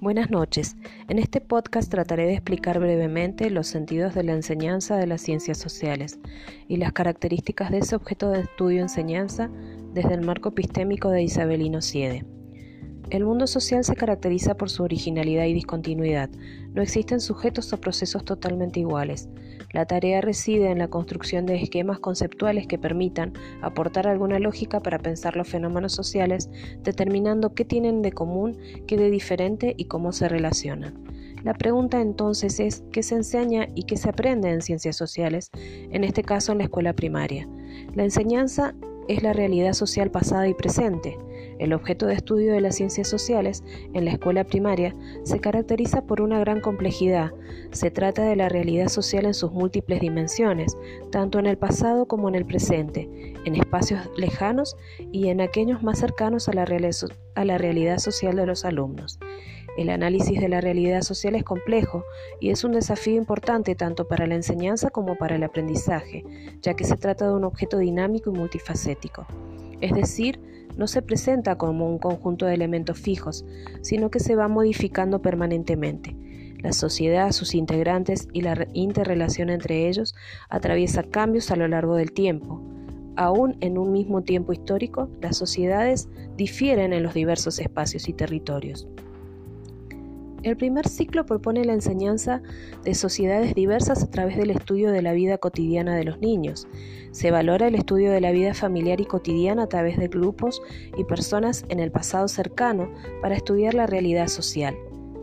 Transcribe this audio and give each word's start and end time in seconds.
Buenas 0.00 0.30
noches. 0.30 0.76
En 1.08 1.18
este 1.18 1.42
podcast 1.42 1.90
trataré 1.90 2.24
de 2.24 2.32
explicar 2.32 2.80
brevemente 2.80 3.50
los 3.50 3.66
sentidos 3.66 4.14
de 4.14 4.22
la 4.22 4.32
enseñanza 4.32 4.96
de 4.96 5.06
las 5.06 5.20
ciencias 5.20 5.58
sociales 5.58 6.18
y 6.68 6.78
las 6.78 6.94
características 6.94 7.70
de 7.70 7.80
ese 7.80 7.96
objeto 7.96 8.30
de 8.30 8.40
estudio 8.40 8.80
enseñanza 8.80 9.50
desde 9.92 10.14
el 10.14 10.22
marco 10.22 10.48
epistémico 10.48 11.10
de 11.10 11.24
Isabelino 11.24 11.82
Siede. 11.82 12.24
El 13.10 13.24
mundo 13.24 13.48
social 13.48 13.82
se 13.82 13.96
caracteriza 13.96 14.54
por 14.54 14.70
su 14.70 14.84
originalidad 14.84 15.44
y 15.46 15.52
discontinuidad. 15.52 16.30
No 16.74 16.80
existen 16.80 17.20
sujetos 17.20 17.72
o 17.72 17.80
procesos 17.80 18.24
totalmente 18.24 18.78
iguales. 18.78 19.28
La 19.72 19.84
tarea 19.84 20.20
reside 20.20 20.70
en 20.70 20.78
la 20.78 20.86
construcción 20.86 21.44
de 21.44 21.56
esquemas 21.56 21.98
conceptuales 21.98 22.68
que 22.68 22.78
permitan 22.78 23.32
aportar 23.62 24.06
alguna 24.06 24.38
lógica 24.38 24.78
para 24.78 25.00
pensar 25.00 25.36
los 25.36 25.48
fenómenos 25.48 25.92
sociales, 25.92 26.50
determinando 26.84 27.52
qué 27.52 27.64
tienen 27.64 28.00
de 28.00 28.12
común, 28.12 28.56
qué 28.86 28.96
de 28.96 29.10
diferente 29.10 29.74
y 29.76 29.86
cómo 29.86 30.12
se 30.12 30.28
relacionan. 30.28 31.02
La 31.42 31.54
pregunta 31.54 32.00
entonces 32.00 32.60
es 32.60 32.84
qué 32.92 33.02
se 33.02 33.16
enseña 33.16 33.66
y 33.74 33.84
qué 33.84 33.96
se 33.96 34.10
aprende 34.10 34.50
en 34.50 34.62
ciencias 34.62 34.96
sociales, 34.96 35.50
en 35.54 36.04
este 36.04 36.22
caso 36.22 36.52
en 36.52 36.58
la 36.58 36.64
escuela 36.64 36.92
primaria. 36.92 37.48
La 37.94 38.04
enseñanza 38.04 38.74
es 39.08 39.24
la 39.24 39.32
realidad 39.32 39.72
social 39.72 40.12
pasada 40.12 40.46
y 40.46 40.54
presente. 40.54 41.16
El 41.60 41.74
objeto 41.74 42.06
de 42.06 42.14
estudio 42.14 42.54
de 42.54 42.62
las 42.62 42.76
ciencias 42.76 43.06
sociales 43.06 43.62
en 43.92 44.06
la 44.06 44.12
escuela 44.12 44.44
primaria 44.44 44.96
se 45.24 45.40
caracteriza 45.40 46.00
por 46.00 46.22
una 46.22 46.40
gran 46.40 46.62
complejidad. 46.62 47.32
Se 47.70 47.90
trata 47.90 48.22
de 48.22 48.34
la 48.34 48.48
realidad 48.48 48.88
social 48.88 49.26
en 49.26 49.34
sus 49.34 49.52
múltiples 49.52 50.00
dimensiones, 50.00 50.74
tanto 51.12 51.38
en 51.38 51.44
el 51.44 51.58
pasado 51.58 52.06
como 52.06 52.30
en 52.30 52.34
el 52.34 52.46
presente, 52.46 53.10
en 53.44 53.56
espacios 53.56 54.00
lejanos 54.16 54.74
y 55.12 55.28
en 55.28 55.42
aquellos 55.42 55.82
más 55.82 55.98
cercanos 55.98 56.48
a 56.48 56.54
la, 56.54 56.64
realidad 56.64 57.98
social 57.98 58.36
de 58.36 58.46
los 58.46 58.64
alumnos. 58.64 59.20
El 59.76 59.90
análisis 59.90 60.40
de 60.40 60.48
la 60.48 60.62
realidad 60.62 61.02
social 61.02 61.34
es 61.34 61.44
complejo 61.44 62.04
y 62.40 62.48
es 62.48 62.64
un 62.64 62.72
desafío 62.72 63.16
importante 63.16 63.74
tanto 63.74 64.08
para 64.08 64.26
la 64.26 64.34
enseñanza 64.34 64.88
como 64.88 65.14
para 65.16 65.36
el 65.36 65.42
aprendizaje, 65.42 66.24
ya 66.62 66.72
que 66.72 66.84
se 66.84 66.96
trata 66.96 67.26
de 67.26 67.34
un 67.34 67.44
objeto 67.44 67.76
dinámico 67.76 68.30
y 68.30 68.38
multifacético. 68.38 69.26
Es 69.82 69.92
decir, 69.92 70.40
no 70.80 70.86
se 70.86 71.02
presenta 71.02 71.58
como 71.58 71.86
un 71.86 71.98
conjunto 71.98 72.46
de 72.46 72.54
elementos 72.54 72.98
fijos, 72.98 73.44
sino 73.82 74.10
que 74.10 74.18
se 74.18 74.34
va 74.34 74.48
modificando 74.48 75.20
permanentemente. 75.20 76.16
La 76.62 76.72
sociedad, 76.72 77.32
sus 77.32 77.54
integrantes 77.54 78.28
y 78.32 78.40
la 78.40 78.66
interrelación 78.72 79.50
entre 79.50 79.88
ellos 79.88 80.14
atraviesa 80.48 81.02
cambios 81.02 81.50
a 81.50 81.56
lo 81.56 81.68
largo 81.68 81.96
del 81.96 82.12
tiempo. 82.12 82.62
Aún 83.16 83.58
en 83.60 83.76
un 83.76 83.92
mismo 83.92 84.22
tiempo 84.22 84.54
histórico, 84.54 85.10
las 85.20 85.36
sociedades 85.36 86.08
difieren 86.38 86.94
en 86.94 87.02
los 87.02 87.12
diversos 87.12 87.58
espacios 87.58 88.08
y 88.08 88.14
territorios. 88.14 88.88
El 90.42 90.56
primer 90.56 90.88
ciclo 90.88 91.26
propone 91.26 91.66
la 91.66 91.74
enseñanza 91.74 92.40
de 92.82 92.94
sociedades 92.94 93.54
diversas 93.54 94.02
a 94.02 94.10
través 94.10 94.38
del 94.38 94.48
estudio 94.48 94.90
de 94.90 95.02
la 95.02 95.12
vida 95.12 95.36
cotidiana 95.36 95.94
de 95.94 96.04
los 96.04 96.18
niños. 96.20 96.66
Se 97.10 97.30
valora 97.30 97.68
el 97.68 97.74
estudio 97.74 98.10
de 98.10 98.22
la 98.22 98.32
vida 98.32 98.54
familiar 98.54 99.02
y 99.02 99.04
cotidiana 99.04 99.64
a 99.64 99.68
través 99.68 99.98
de 99.98 100.08
grupos 100.08 100.62
y 100.96 101.04
personas 101.04 101.66
en 101.68 101.78
el 101.78 101.92
pasado 101.92 102.26
cercano 102.26 102.90
para 103.20 103.36
estudiar 103.36 103.74
la 103.74 103.86
realidad 103.86 104.28
social. 104.28 104.74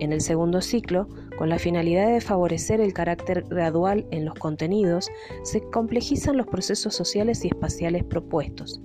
En 0.00 0.12
el 0.12 0.20
segundo 0.20 0.60
ciclo, 0.60 1.08
con 1.38 1.48
la 1.48 1.58
finalidad 1.58 2.12
de 2.12 2.20
favorecer 2.20 2.82
el 2.82 2.92
carácter 2.92 3.44
gradual 3.48 4.06
en 4.10 4.26
los 4.26 4.34
contenidos, 4.34 5.08
se 5.44 5.62
complejizan 5.62 6.36
los 6.36 6.46
procesos 6.46 6.94
sociales 6.94 7.42
y 7.42 7.48
espaciales 7.48 8.04
propuestos. 8.04 8.82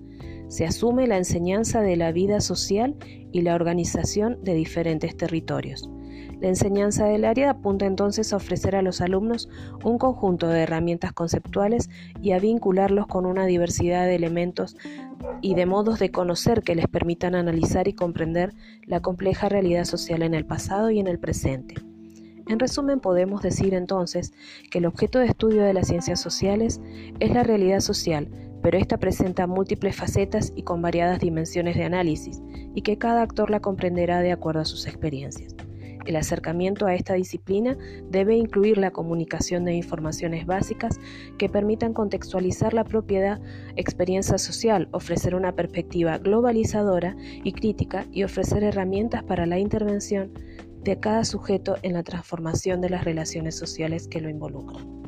Se 0.48 0.66
asume 0.66 1.08
la 1.08 1.18
enseñanza 1.18 1.82
de 1.82 1.98
la 1.98 2.14
vida 2.14 2.40
social 2.40 2.96
y 3.34 3.42
la 3.42 3.56
organización 3.56 4.38
de 4.44 4.54
diferentes 4.54 5.18
territorios. 5.18 5.90
La 6.40 6.48
enseñanza 6.48 7.06
del 7.06 7.26
área 7.26 7.52
apunta 7.52 7.86
entonces 7.86 8.34
a 8.34 8.38
ofrecer 8.38 8.76
a 8.76 8.82
los 8.82 9.00
alumnos 9.00 9.48
un 9.84 9.98
conjunto 9.98 10.48
de 10.48 10.62
herramientas 10.62 11.14
conceptuales 11.14 11.90
y 12.22 12.32
a 12.32 12.40
vincularlos 12.40 13.08
con 13.08 13.26
una 13.26 13.46
diversidad 13.46 14.06
de 14.06 14.16
elementos 14.16 14.76
y 15.42 15.54
de 15.56 15.66
modos 15.66 16.00
de 16.00 16.12
conocer 16.12 16.64
que 16.64 16.76
les 16.76 16.88
permitan 16.88 17.36
analizar 17.36 17.88
y 17.88 17.94
comprender 17.94 18.54
la 18.86 19.02
compleja 19.02 19.50
realidad 19.50 19.86
social 19.86 20.24
en 20.24 20.34
el 20.34 20.46
pasado 20.46 20.90
y 20.90 21.00
en 21.00 21.08
el 21.08 21.20
presente. 21.20 21.76
En 22.48 22.60
resumen, 22.60 23.00
podemos 23.00 23.42
decir 23.42 23.74
entonces 23.74 24.34
que 24.70 24.80
el 24.80 24.86
objeto 24.86 25.20
de 25.20 25.28
estudio 25.28 25.64
de 25.64 25.74
las 25.74 25.88
ciencias 25.88 26.20
sociales 26.20 26.82
es 27.20 27.32
la 27.32 27.44
realidad 27.44 27.80
social, 27.80 28.30
pero 28.62 28.78
esta 28.78 28.98
presenta 28.98 29.48
múltiples 29.48 29.96
facetas 29.96 30.52
y 30.56 30.64
con 30.64 30.82
variadas 30.82 31.20
dimensiones 31.20 31.76
de 31.76 31.84
análisis, 31.84 32.42
y 32.76 32.82
que 32.82 32.98
cada 32.98 33.22
actor 33.22 33.50
la 33.50 33.60
comprenderá 33.60 34.22
de 34.22 34.32
acuerdo 34.32 34.62
a 34.62 34.66
sus 34.66 34.86
experiencias. 34.88 35.56
El 36.06 36.16
acercamiento 36.16 36.86
a 36.86 36.96
esta 36.96 37.14
disciplina 37.14 37.78
debe 38.10 38.36
incluir 38.36 38.78
la 38.78 38.92
comunicación 38.92 39.66
de 39.66 39.74
informaciones 39.74 40.46
básicas 40.46 41.00
que 41.38 41.50
permitan 41.50 41.94
contextualizar 41.94 42.74
la 42.74 42.84
propiedad 42.84 43.40
experiencia 43.76 44.38
social, 44.38 44.88
ofrecer 44.92 45.36
una 45.36 45.56
perspectiva 45.56 46.18
globalizadora 46.18 47.16
y 47.44 47.54
crítica 47.54 48.06
y 48.12 48.24
ofrecer 48.24 48.64
herramientas 48.64 49.24
para 49.24 49.46
la 49.46 49.60
intervención 49.60 50.32
de 50.84 51.00
cada 51.00 51.24
sujeto 51.26 51.78
en 51.84 51.94
la 51.94 52.04
transformación 52.04 52.82
de 52.82 52.90
las 52.90 53.04
relaciones 53.04 53.56
sociales 53.56 54.08
que 54.08 54.22
lo 54.22 54.30
involucran. 54.30 55.01